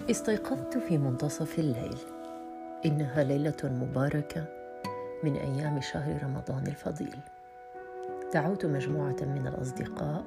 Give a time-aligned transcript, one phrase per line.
[0.00, 1.98] استيقظت في منتصف الليل.
[2.86, 4.44] إنها ليلة مباركة
[5.24, 7.16] من أيام شهر رمضان الفضيل.
[8.34, 10.24] دعوت مجموعة من الأصدقاء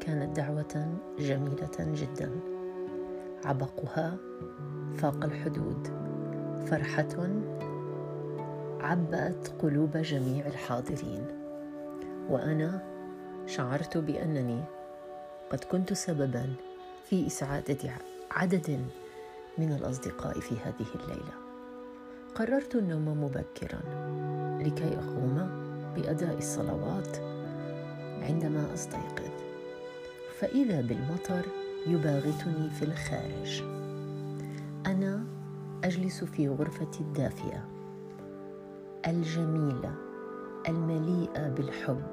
[0.00, 2.30] كانت دعوة جميلة جدا.
[3.44, 4.16] عبقها
[4.98, 5.88] فاق الحدود.
[6.66, 7.28] فرحة
[8.80, 11.26] عبأت قلوب جميع الحاضرين.
[12.28, 12.82] وأنا
[13.46, 14.64] شعرت بأنني
[15.50, 16.54] قد كنت سببا
[17.04, 17.90] في إسعاد
[18.30, 18.80] عدد
[19.58, 21.32] من الأصدقاء في هذه الليلة.
[22.34, 23.80] قررت النوم مبكرا
[24.62, 25.48] لكي أقوم
[25.96, 27.16] بأداء الصلوات
[28.22, 29.30] عندما أستيقظ.
[30.38, 31.46] فإذا بالمطر
[31.86, 33.62] يباغتني في الخارج.
[34.86, 35.24] أنا
[35.84, 37.68] أجلس في غرفتي الدافئة
[39.06, 39.94] الجميلة
[40.68, 42.06] المليئة بالحب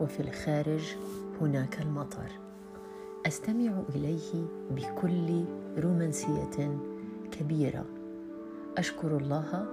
[0.00, 0.96] وفي الخارج
[1.40, 2.47] هناك المطر.
[3.26, 5.44] أستمع إليه بكل
[5.78, 6.78] رومانسية
[7.30, 7.84] كبيرة.
[8.78, 9.66] أشكر الله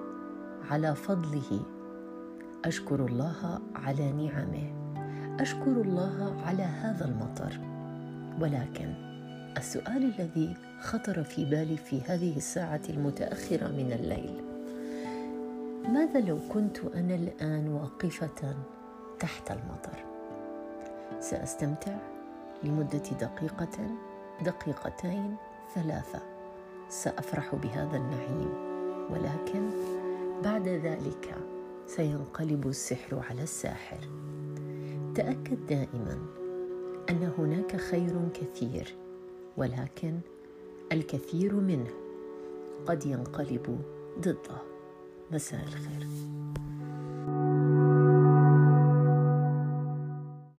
[0.69, 1.65] على فضله.
[2.65, 4.73] أشكر الله على نعمه.
[5.39, 7.59] أشكر الله على هذا المطر.
[8.41, 8.93] ولكن
[9.57, 14.41] السؤال الذي خطر في بالي في هذه الساعة المتأخرة من الليل
[15.93, 18.55] ماذا لو كنت أنا الآن واقفة
[19.19, 20.05] تحت المطر؟
[21.19, 22.14] سأستمتع؟
[22.65, 23.97] لمدة دقيقة
[24.45, 25.35] دقيقتين
[25.75, 26.21] ثلاثة.
[26.89, 28.49] سأفرح بهذا النعيم.
[29.09, 29.69] ولكن
[30.43, 31.35] بعد ذلك
[31.87, 33.99] سينقلب السحر على الساحر.
[35.15, 36.17] تأكد دائما
[37.09, 38.95] أن هناك خير كثير
[39.57, 40.19] ولكن
[40.91, 41.91] الكثير منه
[42.85, 43.81] قد ينقلب
[44.19, 44.61] ضده.
[45.31, 46.07] مساء الخير.